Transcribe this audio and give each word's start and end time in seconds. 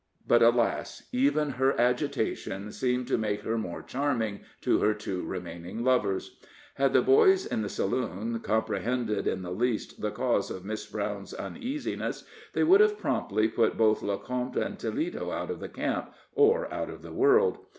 But 0.25 0.41
alas! 0.41 1.03
even 1.11 1.51
her 1.51 1.79
agitation 1.79 2.71
seemed 2.71 3.07
to 3.07 3.19
make 3.19 3.41
her 3.43 3.55
more 3.55 3.83
charming 3.83 4.39
to 4.61 4.79
her 4.79 4.95
two 4.95 5.23
remaining 5.23 5.83
lovers. 5.83 6.39
Had 6.73 6.93
the 6.93 7.03
boys 7.03 7.45
at 7.45 7.61
the 7.61 7.69
saloon 7.69 8.39
comprehended 8.39 9.27
in 9.27 9.43
the 9.43 9.51
least 9.51 10.01
the 10.01 10.09
cause 10.09 10.49
of 10.49 10.65
Miss 10.65 10.87
Brown's 10.87 11.35
uneasiness, 11.35 12.23
they 12.53 12.63
would 12.63 12.81
have 12.81 12.97
promptly 12.97 13.47
put 13.47 13.77
both 13.77 14.01
Lecomte 14.01 14.57
and 14.57 14.79
Toledo 14.79 15.29
out 15.29 15.51
of 15.51 15.59
the 15.59 15.69
camp, 15.69 16.11
or 16.33 16.67
out 16.73 16.89
of 16.89 17.03
the 17.03 17.13
world. 17.13 17.59